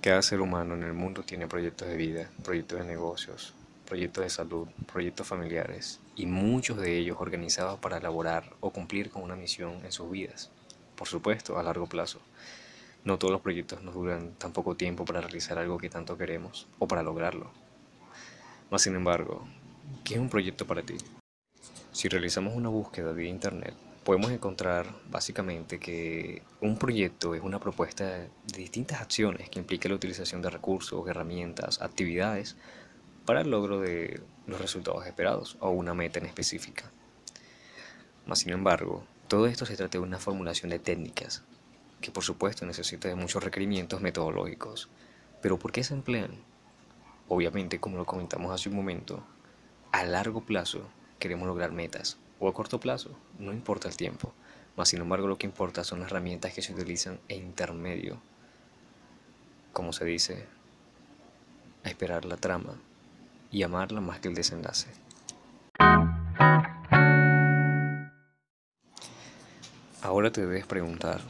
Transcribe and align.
Cada 0.00 0.22
ser 0.22 0.40
humano 0.40 0.74
en 0.74 0.82
el 0.82 0.94
mundo 0.94 1.22
tiene 1.22 1.46
proyectos 1.46 1.88
de 1.88 1.96
vida, 1.96 2.30
proyectos 2.42 2.78
de 2.78 2.86
negocios, 2.86 3.52
proyectos 3.86 4.24
de 4.24 4.30
salud, 4.30 4.68
proyectos 4.90 5.26
familiares 5.26 6.00
y 6.16 6.24
muchos 6.24 6.78
de 6.78 6.96
ellos 6.96 7.18
organizados 7.20 7.78
para 7.80 7.98
elaborar 7.98 8.54
o 8.60 8.70
cumplir 8.70 9.10
con 9.10 9.22
una 9.22 9.36
misión 9.36 9.84
en 9.84 9.92
sus 9.92 10.10
vidas. 10.10 10.50
Por 10.96 11.06
supuesto, 11.06 11.58
a 11.58 11.62
largo 11.62 11.86
plazo. 11.86 12.20
No 13.04 13.18
todos 13.18 13.32
los 13.32 13.42
proyectos 13.42 13.82
nos 13.82 13.94
duran 13.94 14.32
tan 14.38 14.52
poco 14.52 14.74
tiempo 14.74 15.04
para 15.04 15.20
realizar 15.20 15.58
algo 15.58 15.76
que 15.76 15.90
tanto 15.90 16.16
queremos 16.16 16.66
o 16.78 16.88
para 16.88 17.02
lograrlo. 17.02 17.50
Mas 18.70 18.82
sin 18.82 18.94
embargo, 18.94 19.46
¿qué 20.02 20.14
es 20.14 20.20
un 20.20 20.30
proyecto 20.30 20.66
para 20.66 20.82
ti? 20.82 20.96
Si 21.92 22.08
realizamos 22.08 22.54
una 22.54 22.70
búsqueda 22.70 23.12
vía 23.12 23.28
internet, 23.28 23.74
podemos 24.08 24.30
encontrar 24.30 24.86
básicamente 25.10 25.78
que 25.78 26.42
un 26.62 26.78
proyecto 26.78 27.34
es 27.34 27.42
una 27.42 27.60
propuesta 27.60 28.06
de 28.06 28.30
distintas 28.56 29.02
acciones 29.02 29.50
que 29.50 29.58
implica 29.58 29.86
la 29.86 29.96
utilización 29.96 30.40
de 30.40 30.48
recursos, 30.48 31.06
herramientas, 31.06 31.82
actividades 31.82 32.56
para 33.26 33.42
el 33.42 33.50
logro 33.50 33.80
de 33.80 34.22
los 34.46 34.62
resultados 34.62 35.06
esperados 35.06 35.58
o 35.60 35.68
una 35.68 35.92
meta 35.92 36.20
en 36.20 36.24
específica. 36.24 36.90
Mas 38.24 38.38
sin 38.38 38.48
embargo, 38.48 39.04
todo 39.28 39.46
esto 39.46 39.66
se 39.66 39.76
trata 39.76 39.98
de 39.98 40.04
una 40.04 40.16
formulación 40.16 40.70
de 40.70 40.78
técnicas, 40.78 41.42
que 42.00 42.10
por 42.10 42.24
supuesto 42.24 42.64
necesita 42.64 43.08
de 43.08 43.14
muchos 43.14 43.44
requerimientos 43.44 44.00
metodológicos. 44.00 44.88
Pero 45.42 45.58
¿por 45.58 45.70
qué 45.70 45.84
se 45.84 45.92
emplean? 45.92 46.30
Obviamente, 47.28 47.78
como 47.78 47.98
lo 47.98 48.06
comentamos 48.06 48.54
hace 48.54 48.70
un 48.70 48.76
momento, 48.76 49.22
a 49.92 50.02
largo 50.04 50.40
plazo 50.40 50.88
queremos 51.18 51.46
lograr 51.46 51.72
metas, 51.72 52.16
o 52.40 52.48
a 52.48 52.54
corto 52.54 52.78
plazo, 52.78 53.10
no 53.38 53.52
importa 53.52 53.88
el 53.88 53.96
tiempo, 53.96 54.32
mas 54.76 54.88
sin 54.90 55.00
embargo 55.00 55.26
lo 55.26 55.38
que 55.38 55.46
importa 55.46 55.84
son 55.84 56.00
las 56.00 56.10
herramientas 56.10 56.52
que 56.52 56.62
se 56.62 56.72
utilizan 56.72 57.18
en 57.28 57.44
intermedio, 57.44 58.20
como 59.72 59.92
se 59.92 60.04
dice, 60.04 60.46
a 61.84 61.88
esperar 61.88 62.24
la 62.24 62.36
trama 62.36 62.74
y 63.50 63.62
amarla 63.62 64.00
más 64.00 64.20
que 64.20 64.28
el 64.28 64.34
desenlace. 64.34 64.88
Ahora 70.00 70.30
te 70.30 70.40
debes 70.42 70.66
preguntar, 70.66 71.20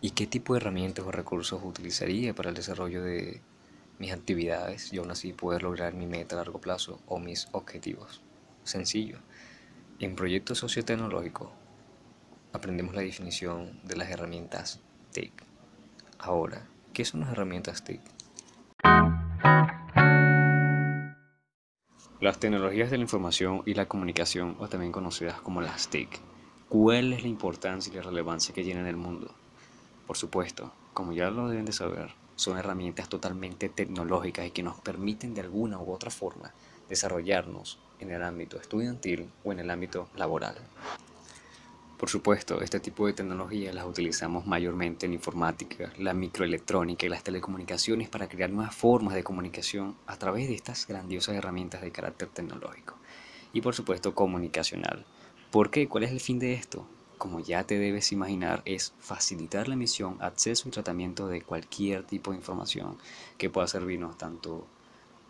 ¿y 0.00 0.10
qué 0.12 0.26
tipo 0.26 0.54
de 0.54 0.60
herramientas 0.60 1.04
o 1.04 1.10
recursos 1.10 1.60
utilizaría 1.64 2.34
para 2.34 2.50
el 2.50 2.54
desarrollo 2.54 3.02
de 3.02 3.40
mis 3.98 4.12
actividades 4.12 4.92
y 4.92 4.98
aún 4.98 5.10
así 5.10 5.32
poder 5.32 5.64
lograr 5.64 5.92
mi 5.94 6.06
meta 6.06 6.36
a 6.36 6.38
largo 6.38 6.60
plazo 6.60 7.00
o 7.06 7.18
mis 7.18 7.48
objetivos? 7.52 8.22
Sencillo 8.62 9.18
en 10.00 10.16
proyectos 10.16 10.56
sociotecnológicos 10.56 11.50
aprendemos 12.54 12.94
la 12.94 13.02
definición 13.02 13.78
de 13.84 13.96
las 13.96 14.08
herramientas 14.08 14.80
TIC. 15.12 15.30
Ahora, 16.18 16.66
¿qué 16.94 17.04
son 17.04 17.20
las 17.20 17.30
herramientas 17.30 17.84
TIC? 17.84 18.00
Las 22.18 22.38
tecnologías 22.38 22.90
de 22.90 22.96
la 22.96 23.02
información 23.02 23.62
y 23.66 23.74
la 23.74 23.88
comunicación, 23.88 24.56
o 24.58 24.68
también 24.68 24.90
conocidas 24.90 25.40
como 25.42 25.60
las 25.60 25.88
TIC. 25.88 26.18
¿Cuál 26.70 27.12
es 27.12 27.22
la 27.22 27.28
importancia 27.28 27.92
y 27.92 27.96
la 27.96 28.02
relevancia 28.02 28.54
que 28.54 28.64
tienen 28.64 28.84
en 28.84 28.90
el 28.90 28.96
mundo? 28.96 29.34
Por 30.06 30.16
supuesto, 30.16 30.72
como 30.94 31.12
ya 31.12 31.30
lo 31.30 31.48
deben 31.48 31.66
de 31.66 31.72
saber, 31.72 32.10
son 32.36 32.56
herramientas 32.56 33.10
totalmente 33.10 33.68
tecnológicas 33.68 34.46
y 34.46 34.50
que 34.50 34.62
nos 34.62 34.80
permiten 34.80 35.34
de 35.34 35.42
alguna 35.42 35.78
u 35.78 35.92
otra 35.92 36.10
forma 36.10 36.54
desarrollarnos 36.90 37.78
en 38.00 38.10
el 38.10 38.22
ámbito 38.22 38.60
estudiantil 38.60 39.30
o 39.44 39.52
en 39.52 39.60
el 39.60 39.70
ámbito 39.70 40.08
laboral. 40.16 40.56
Por 41.96 42.08
supuesto, 42.08 42.62
este 42.62 42.80
tipo 42.80 43.06
de 43.06 43.12
tecnologías 43.12 43.74
las 43.74 43.84
utilizamos 43.84 44.46
mayormente 44.46 45.04
en 45.04 45.12
informática, 45.12 45.92
la 45.98 46.14
microelectrónica 46.14 47.04
y 47.04 47.10
las 47.10 47.22
telecomunicaciones 47.22 48.08
para 48.08 48.26
crear 48.26 48.50
nuevas 48.50 48.74
formas 48.74 49.14
de 49.14 49.22
comunicación 49.22 49.96
a 50.06 50.16
través 50.16 50.48
de 50.48 50.54
estas 50.54 50.86
grandiosas 50.86 51.36
herramientas 51.36 51.82
de 51.82 51.92
carácter 51.92 52.28
tecnológico. 52.28 52.96
Y 53.52 53.60
por 53.60 53.74
supuesto 53.74 54.14
comunicacional. 54.14 55.04
¿Por 55.50 55.70
qué? 55.70 55.88
¿Cuál 55.88 56.04
es 56.04 56.10
el 56.10 56.20
fin 56.20 56.38
de 56.38 56.54
esto? 56.54 56.86
Como 57.18 57.40
ya 57.40 57.64
te 57.64 57.78
debes 57.78 58.12
imaginar, 58.12 58.62
es 58.64 58.94
facilitar 58.98 59.68
la 59.68 59.74
emisión, 59.74 60.16
acceso 60.20 60.68
y 60.68 60.72
tratamiento 60.72 61.28
de 61.28 61.42
cualquier 61.42 62.04
tipo 62.04 62.30
de 62.30 62.38
información 62.38 62.96
que 63.36 63.50
pueda 63.50 63.68
servirnos 63.68 64.16
tanto 64.16 64.66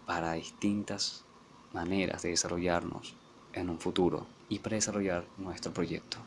para 0.07 0.35
distintas 0.35 1.25
maneras 1.73 2.23
de 2.23 2.31
desarrollarnos 2.31 3.15
en 3.53 3.71
un 3.71 3.79
futuro 3.79 4.27
y 4.49 4.59
para 4.59 4.77
desarrollar 4.77 5.25
nuestro 5.39 5.73
proyecto. 5.73 6.19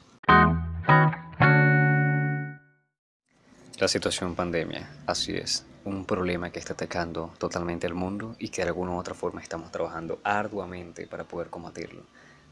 La 3.79 3.87
situación 3.87 4.35
pandemia, 4.35 4.89
así 5.07 5.35
es, 5.35 5.65
un 5.83 6.05
problema 6.05 6.51
que 6.51 6.59
está 6.59 6.73
atacando 6.73 7.33
totalmente 7.37 7.87
el 7.87 7.93
mundo 7.93 8.35
y 8.39 8.49
que 8.49 8.61
de 8.61 8.69
alguna 8.69 8.91
u 8.91 8.97
otra 8.97 9.13
forma 9.13 9.41
estamos 9.41 9.71
trabajando 9.71 10.19
arduamente 10.23 11.07
para 11.07 11.25
poder 11.25 11.49
combatirlo, 11.49 12.03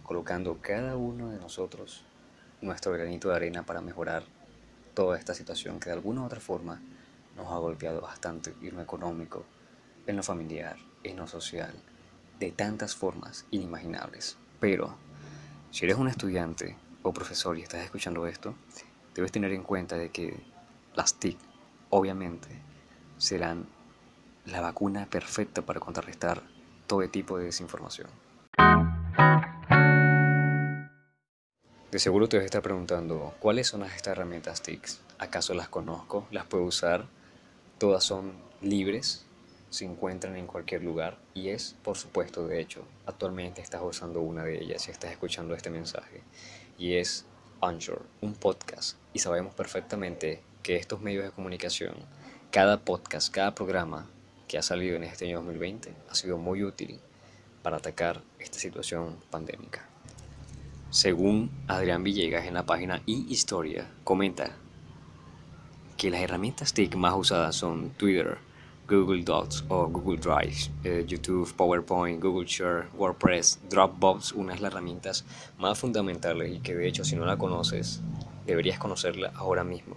colocando 0.04 0.58
cada 0.60 0.98
uno 0.98 1.30
de 1.30 1.38
nosotros 1.38 2.04
nuestro 2.62 2.92
granito 2.92 3.30
de 3.30 3.36
arena 3.36 3.64
para 3.64 3.82
mejorar 3.82 4.24
toda 4.94 5.18
esta 5.18 5.34
situación 5.34 5.80
que 5.80 5.86
de 5.86 5.94
alguna 5.94 6.22
u 6.22 6.26
otra 6.26 6.40
forma 6.40 6.82
nos 7.38 7.48
ha 7.48 7.58
golpeado 7.58 8.02
bastante 8.02 8.54
en 8.62 8.76
lo 8.76 8.82
económico, 8.82 9.46
en 10.08 10.18
lo 10.18 10.24
familiar, 10.24 10.76
en 11.04 11.18
lo 11.18 11.28
social, 11.28 11.74
de 12.42 12.52
tantas 12.52 12.96
formas 12.96 13.46
inimaginables. 13.52 14.36
Pero, 14.60 14.96
si 15.70 15.86
eres 15.86 15.98
un 15.98 16.08
estudiante 16.08 16.76
o 17.04 17.14
profesor 17.14 17.58
y 17.58 17.62
estás 17.62 17.84
escuchando 17.84 18.26
esto, 18.26 18.56
debes 19.14 19.32
tener 19.32 19.54
en 19.54 19.62
cuenta 19.62 19.96
de 19.96 20.10
que 20.10 20.42
las 20.96 21.14
TIC, 21.20 21.38
obviamente, 21.92 22.50
serán 23.20 23.68
la 24.46 24.60
vacuna 24.60 25.06
perfecta 25.06 25.62
para 25.62 25.80
contrarrestar 25.80 26.42
todo 26.88 27.08
tipo 27.10 27.38
de 27.38 27.46
desinformación. 27.46 28.10
De 31.92 32.00
seguro 32.00 32.28
te 32.28 32.38
vas 32.38 32.44
a 32.44 32.46
estar 32.46 32.64
preguntando, 32.64 33.36
¿cuáles 33.40 33.68
son 33.68 33.84
estas 33.84 34.08
herramientas 34.08 34.64
TIC? 34.64 34.88
¿Acaso 35.20 35.54
las 35.54 35.70
conozco? 35.70 36.26
¿Las 36.32 36.46
puedo 36.46 36.64
usar? 36.64 37.06
¿Todas 37.78 38.04
son 38.04 38.34
libres? 38.62 39.28
Se 39.72 39.86
encuentran 39.86 40.36
en 40.36 40.48
cualquier 40.48 40.84
lugar 40.84 41.18
y 41.34 41.50
es, 41.50 41.78
por 41.82 41.98
supuesto, 41.98 42.46
de 42.46 42.60
hecho, 42.60 42.84
actualmente 43.06 43.62
estás 43.62 43.82
usando 43.82 44.20
una 44.20 44.44
de 44.44 44.62
ellas 44.62 44.82
si 44.82 44.92
estás 44.92 45.12
escuchando 45.12 45.56
este 45.56 45.70
mensaje 45.70 46.22
y 46.78 46.96
es 46.96 47.26
Anchor, 47.62 48.06
un 48.20 48.34
podcast 48.34 48.98
y 49.14 49.20
sabemos 49.20 49.56
perfectamente 49.56 50.44
que 50.62 50.76
estos 50.76 51.00
medios 51.00 51.24
de 51.24 51.32
comunicación, 51.32 51.96
cada 52.52 52.82
podcast, 52.82 53.34
cada 53.34 53.56
programa 53.56 54.10
que 54.50 54.58
ha 54.58 54.62
salido 54.62 54.98
en 54.98 55.04
este 55.04 55.26
año 55.26 55.38
2020 55.38 55.94
ha 56.10 56.16
sido 56.16 56.38
muy 56.38 56.64
útil 56.66 57.00
para 57.64 57.78
atacar 57.78 58.22
esta 58.40 58.60
situación 58.60 59.16
pandémica. 59.30 59.88
Según 60.90 61.50
Adrián 61.70 62.04
Villegas 62.04 62.46
en 62.46 62.56
la 62.56 62.66
página 62.66 63.02
eHistoria, 63.08 63.90
comenta 64.04 64.52
que 65.96 66.10
las 66.10 66.20
herramientas 66.20 66.74
TIC 66.74 66.96
más 66.96 67.16
usadas 67.16 67.56
son 67.56 67.92
Twitter, 67.92 68.38
Google 68.88 69.24
Docs 69.24 69.66
o 69.70 69.88
Google 69.88 70.18
Drive, 70.18 70.70
eh, 70.84 71.06
YouTube, 71.08 71.54
PowerPoint, 71.54 72.22
Google 72.22 72.46
Share, 72.46 72.88
WordPress, 72.98 73.60
Dropbox, 73.70 74.34
una 74.34 74.54
de 74.54 74.60
las 74.60 74.72
herramientas 74.72 75.26
más 75.58 75.80
fundamentales 75.80 76.52
y 76.54 76.60
que 76.60 76.76
de 76.76 76.88
hecho 76.88 77.04
si 77.04 77.16
no 77.16 77.26
la 77.26 77.38
conoces, 77.38 78.02
deberías 78.46 78.80
conocerla 78.80 79.32
ahora 79.36 79.64
mismo, 79.64 79.96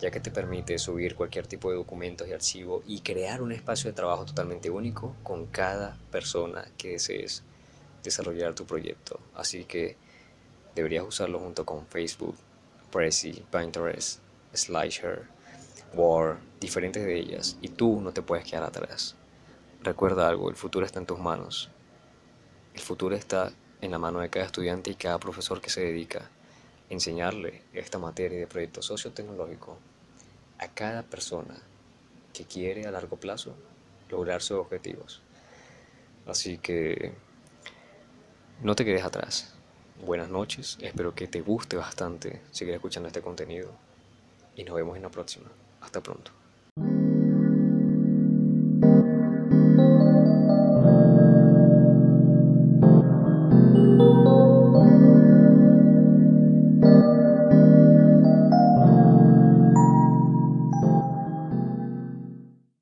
ya 0.00 0.10
que 0.10 0.20
te 0.20 0.30
permite 0.30 0.78
subir 0.78 1.16
cualquier 1.16 1.46
tipo 1.46 1.70
de 1.70 1.76
documentos 1.76 2.28
y 2.28 2.32
archivo 2.32 2.82
y 2.86 3.00
crear 3.00 3.42
un 3.42 3.52
espacio 3.52 3.90
de 3.90 3.96
trabajo 3.96 4.24
totalmente 4.24 4.70
único 4.70 5.16
con 5.22 5.46
cada 5.46 5.96
persona 6.10 6.68
que 6.76 6.90
desees 6.90 7.42
desarrollar 8.02 8.54
tu 8.54 8.64
proyecto. 8.64 9.20
Así 9.34 9.64
que 9.64 9.96
deberías 10.74 11.04
usarlo 11.04 11.38
junto 11.38 11.64
con 11.64 11.86
Facebook, 11.86 12.36
Prezi, 12.92 13.42
Pinterest, 13.50 14.20
SlideShare, 14.54 15.22
Word, 15.94 16.38
diferentes 16.60 17.04
de 17.04 17.18
ellas, 17.18 17.56
y 17.60 17.68
tú 17.68 18.00
no 18.00 18.12
te 18.12 18.22
puedes 18.22 18.44
quedar 18.44 18.64
atrás. 18.64 19.16
Recuerda 19.82 20.28
algo, 20.28 20.50
el 20.50 20.56
futuro 20.56 20.84
está 20.84 20.98
en 20.98 21.06
tus 21.06 21.18
manos. 21.18 21.70
El 22.74 22.80
futuro 22.80 23.14
está 23.14 23.52
en 23.80 23.90
la 23.90 23.98
mano 23.98 24.20
de 24.20 24.30
cada 24.30 24.46
estudiante 24.46 24.90
y 24.90 24.94
cada 24.94 25.18
profesor 25.18 25.60
que 25.60 25.70
se 25.70 25.80
dedica 25.80 26.18
a 26.20 26.92
enseñarle 26.92 27.62
esta 27.72 27.98
materia 27.98 28.38
de 28.38 28.46
proyecto 28.46 28.82
sociotecnológico 28.82 29.78
a 30.58 30.68
cada 30.68 31.02
persona 31.02 31.56
que 32.32 32.44
quiere 32.44 32.86
a 32.86 32.90
largo 32.90 33.16
plazo 33.16 33.54
lograr 34.10 34.42
sus 34.42 34.58
objetivos. 34.58 35.22
Así 36.26 36.58
que 36.58 37.14
no 38.62 38.74
te 38.74 38.84
quedes 38.84 39.04
atrás. 39.04 39.54
Buenas 40.04 40.28
noches, 40.28 40.78
espero 40.80 41.14
que 41.14 41.26
te 41.26 41.40
guste 41.40 41.76
bastante 41.76 42.42
seguir 42.50 42.74
escuchando 42.74 43.06
este 43.06 43.22
contenido 43.22 43.70
y 44.54 44.64
nos 44.64 44.76
vemos 44.76 44.96
en 44.96 45.02
la 45.02 45.10
próxima. 45.10 45.46
Hasta 45.86 46.00
pronto. 46.02 46.32